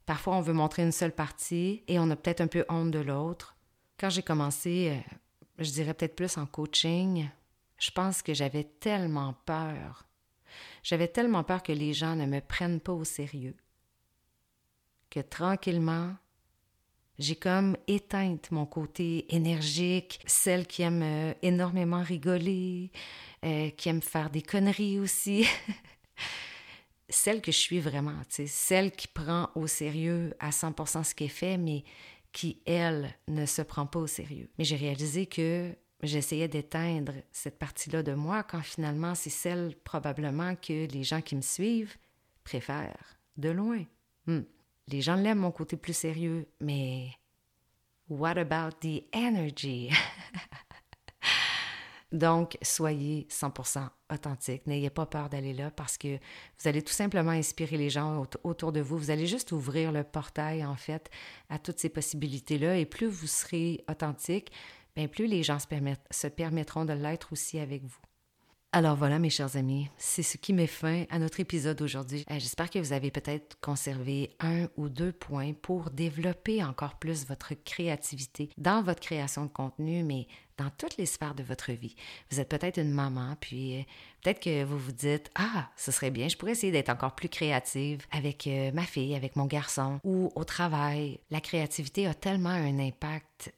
Parfois, 0.06 0.36
on 0.36 0.40
veut 0.40 0.52
montrer 0.52 0.82
une 0.82 0.92
seule 0.92 1.14
partie 1.14 1.84
et 1.86 1.98
on 1.98 2.10
a 2.10 2.16
peut-être 2.16 2.40
un 2.40 2.48
peu 2.48 2.64
honte 2.68 2.90
de 2.90 2.98
l'autre. 2.98 3.56
Quand 3.98 4.10
j'ai 4.10 4.22
commencé, 4.22 4.90
euh, 4.90 5.14
je 5.58 5.70
dirais 5.70 5.94
peut-être 5.94 6.16
plus 6.16 6.38
en 6.38 6.46
coaching, 6.46 7.28
je 7.78 7.90
pense 7.90 8.22
que 8.22 8.34
j'avais 8.34 8.64
tellement 8.64 9.34
peur. 9.46 10.06
J'avais 10.82 11.08
tellement 11.08 11.44
peur 11.44 11.62
que 11.62 11.72
les 11.72 11.92
gens 11.92 12.16
ne 12.16 12.26
me 12.26 12.40
prennent 12.40 12.80
pas 12.80 12.92
au 12.92 13.04
sérieux 13.04 13.54
que 15.12 15.20
tranquillement, 15.20 16.14
j'ai 17.22 17.36
comme 17.36 17.76
éteinte 17.86 18.50
mon 18.50 18.66
côté 18.66 19.32
énergique, 19.34 20.20
celle 20.26 20.66
qui 20.66 20.82
aime 20.82 21.02
euh, 21.02 21.34
énormément 21.42 22.02
rigoler, 22.02 22.90
euh, 23.44 23.70
qui 23.70 23.88
aime 23.88 24.02
faire 24.02 24.30
des 24.30 24.42
conneries 24.42 24.98
aussi. 24.98 25.46
celle 27.08 27.40
que 27.40 27.52
je 27.52 27.58
suis 27.58 27.80
vraiment, 27.80 28.16
celle 28.28 28.90
qui 28.90 29.06
prend 29.06 29.50
au 29.54 29.66
sérieux 29.66 30.34
à 30.40 30.50
100% 30.50 31.04
ce 31.04 31.14
qui 31.14 31.24
est 31.24 31.28
fait, 31.28 31.58
mais 31.58 31.84
qui, 32.32 32.60
elle, 32.66 33.14
ne 33.28 33.46
se 33.46 33.62
prend 33.62 33.86
pas 33.86 34.00
au 34.00 34.06
sérieux. 34.06 34.48
Mais 34.58 34.64
j'ai 34.64 34.76
réalisé 34.76 35.26
que 35.26 35.76
j'essayais 36.02 36.48
d'éteindre 36.48 37.12
cette 37.30 37.58
partie-là 37.58 38.02
de 38.02 38.14
moi 38.14 38.42
quand 38.42 38.62
finalement 38.62 39.14
c'est 39.14 39.30
celle 39.30 39.76
probablement 39.84 40.56
que 40.56 40.86
les 40.90 41.04
gens 41.04 41.20
qui 41.20 41.36
me 41.36 41.42
suivent 41.42 41.96
préfèrent, 42.42 43.16
de 43.36 43.50
loin. 43.50 43.84
Hmm. 44.26 44.42
Les 44.88 45.00
gens 45.00 45.14
l'aiment, 45.14 45.38
mon 45.38 45.52
côté 45.52 45.76
plus 45.76 45.96
sérieux, 45.96 46.46
mais 46.60 47.10
what 48.08 48.36
about 48.38 48.76
the 48.80 49.04
energy? 49.12 49.90
Donc, 52.12 52.58
soyez 52.60 53.26
100% 53.30 53.88
authentique. 54.12 54.66
N'ayez 54.66 54.90
pas 54.90 55.06
peur 55.06 55.30
d'aller 55.30 55.54
là 55.54 55.70
parce 55.70 55.96
que 55.96 56.16
vous 56.16 56.68
allez 56.68 56.82
tout 56.82 56.92
simplement 56.92 57.30
inspirer 57.30 57.78
les 57.78 57.88
gens 57.88 58.26
autour 58.44 58.70
de 58.70 58.80
vous. 58.80 58.98
Vous 58.98 59.10
allez 59.10 59.26
juste 59.26 59.50
ouvrir 59.52 59.92
le 59.92 60.04
portail, 60.04 60.64
en 60.64 60.76
fait, 60.76 61.10
à 61.48 61.58
toutes 61.58 61.78
ces 61.78 61.88
possibilités-là. 61.88 62.76
Et 62.76 62.84
plus 62.84 63.06
vous 63.06 63.26
serez 63.26 63.82
authentique, 63.88 64.52
bien 64.94 65.08
plus 65.08 65.26
les 65.26 65.42
gens 65.42 65.58
se, 65.58 65.66
se 66.10 66.26
permettront 66.26 66.84
de 66.84 66.92
l'être 66.92 67.32
aussi 67.32 67.58
avec 67.58 67.82
vous. 67.82 68.00
Alors 68.74 68.96
voilà, 68.96 69.18
mes 69.18 69.28
chers 69.28 69.56
amis, 69.56 69.90
c'est 69.98 70.22
ce 70.22 70.38
qui 70.38 70.54
met 70.54 70.66
fin 70.66 71.04
à 71.10 71.18
notre 71.18 71.40
épisode 71.40 71.82
aujourd'hui. 71.82 72.24
Euh, 72.30 72.38
j'espère 72.38 72.70
que 72.70 72.78
vous 72.78 72.94
avez 72.94 73.10
peut-être 73.10 73.58
conservé 73.60 74.30
un 74.40 74.66
ou 74.78 74.88
deux 74.88 75.12
points 75.12 75.52
pour 75.52 75.90
développer 75.90 76.64
encore 76.64 76.94
plus 76.94 77.26
votre 77.26 77.52
créativité 77.52 78.48
dans 78.56 78.82
votre 78.82 79.00
création 79.00 79.44
de 79.44 79.50
contenu, 79.50 80.02
mais 80.04 80.26
dans 80.56 80.70
toutes 80.70 80.96
les 80.96 81.04
sphères 81.04 81.34
de 81.34 81.42
votre 81.42 81.72
vie. 81.72 81.94
Vous 82.30 82.40
êtes 82.40 82.48
peut-être 82.48 82.78
une 82.78 82.92
maman, 82.92 83.36
puis 83.38 83.80
euh, 83.80 83.82
peut-être 84.22 84.40
que 84.40 84.64
vous 84.64 84.78
vous 84.78 84.92
dites 84.92 85.30
Ah, 85.34 85.68
ce 85.76 85.92
serait 85.92 86.10
bien, 86.10 86.28
je 86.28 86.38
pourrais 86.38 86.52
essayer 86.52 86.72
d'être 86.72 86.88
encore 86.88 87.14
plus 87.14 87.28
créative 87.28 88.06
avec 88.10 88.46
euh, 88.46 88.72
ma 88.72 88.84
fille, 88.84 89.14
avec 89.14 89.36
mon 89.36 89.44
garçon 89.44 90.00
ou 90.02 90.32
au 90.34 90.44
travail. 90.44 91.20
La 91.30 91.42
créativité 91.42 92.06
a 92.06 92.14
tellement 92.14 92.48
un 92.48 92.78
impact 92.78 93.52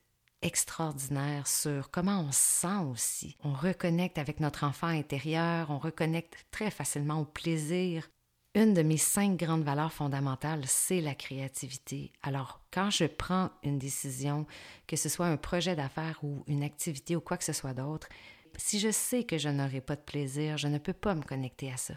extraordinaire 0.44 1.46
sur 1.46 1.90
comment 1.90 2.20
on 2.20 2.30
se 2.30 2.60
sent 2.60 2.84
aussi. 2.92 3.36
On 3.42 3.52
reconnecte 3.52 4.18
avec 4.18 4.40
notre 4.40 4.64
enfant 4.64 4.86
intérieur, 4.86 5.70
on 5.70 5.78
reconnecte 5.78 6.46
très 6.50 6.70
facilement 6.70 7.20
au 7.20 7.24
plaisir. 7.24 8.08
Une 8.54 8.74
de 8.74 8.82
mes 8.82 8.98
cinq 8.98 9.36
grandes 9.36 9.64
valeurs 9.64 9.92
fondamentales, 9.92 10.62
c'est 10.66 11.00
la 11.00 11.16
créativité. 11.16 12.12
Alors, 12.22 12.60
quand 12.70 12.90
je 12.90 13.06
prends 13.06 13.50
une 13.64 13.78
décision, 13.78 14.46
que 14.86 14.94
ce 14.94 15.08
soit 15.08 15.26
un 15.26 15.38
projet 15.38 15.74
d'affaires 15.74 16.20
ou 16.22 16.44
une 16.46 16.62
activité 16.62 17.16
ou 17.16 17.20
quoi 17.20 17.36
que 17.36 17.42
ce 17.42 17.52
soit 17.52 17.74
d'autre, 17.74 18.08
si 18.56 18.78
je 18.78 18.92
sais 18.92 19.24
que 19.24 19.38
je 19.38 19.48
n'aurai 19.48 19.80
pas 19.80 19.96
de 19.96 20.02
plaisir, 20.02 20.56
je 20.56 20.68
ne 20.68 20.78
peux 20.78 20.92
pas 20.92 21.16
me 21.16 21.22
connecter 21.22 21.72
à 21.72 21.76
ça. 21.76 21.94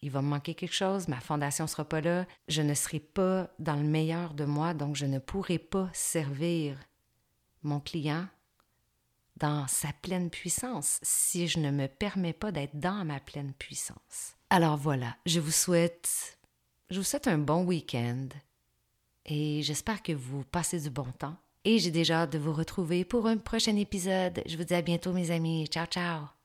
Il 0.00 0.10
va 0.10 0.22
me 0.22 0.28
manquer 0.28 0.54
quelque 0.54 0.74
chose, 0.74 1.08
ma 1.08 1.20
fondation 1.20 1.64
ne 1.64 1.68
sera 1.68 1.84
pas 1.84 2.00
là, 2.00 2.26
je 2.48 2.62
ne 2.62 2.74
serai 2.74 2.98
pas 2.98 3.50
dans 3.58 3.76
le 3.76 3.82
meilleur 3.82 4.34
de 4.34 4.44
moi, 4.44 4.72
donc 4.72 4.96
je 4.96 5.06
ne 5.06 5.18
pourrai 5.18 5.58
pas 5.58 5.90
servir 5.92 6.78
mon 7.62 7.80
client 7.80 8.26
dans 9.36 9.66
sa 9.66 9.88
pleine 10.02 10.30
puissance 10.30 10.98
si 11.02 11.48
je 11.48 11.58
ne 11.58 11.70
me 11.70 11.88
permets 11.88 12.32
pas 12.32 12.52
d'être 12.52 12.78
dans 12.78 13.04
ma 13.04 13.20
pleine 13.20 13.52
puissance. 13.54 14.36
Alors 14.50 14.76
voilà, 14.76 15.16
je 15.26 15.40
vous 15.40 15.50
souhaite 15.50 16.38
je 16.90 16.98
vous 16.98 17.04
souhaite 17.04 17.26
un 17.26 17.38
bon 17.38 17.64
week-end 17.64 18.28
et 19.24 19.62
j'espère 19.62 20.02
que 20.02 20.12
vous 20.12 20.44
passez 20.44 20.80
du 20.80 20.90
bon 20.90 21.10
temps. 21.18 21.36
Et 21.64 21.78
j'ai 21.78 21.90
déjà 21.90 22.22
hâte 22.22 22.32
de 22.32 22.38
vous 22.38 22.52
retrouver 22.52 23.04
pour 23.04 23.26
un 23.26 23.36
prochain 23.36 23.76
épisode. 23.76 24.42
Je 24.46 24.56
vous 24.56 24.64
dis 24.64 24.74
à 24.74 24.82
bientôt 24.82 25.12
mes 25.12 25.30
amis. 25.30 25.66
Ciao 25.68 25.86
ciao. 25.86 26.32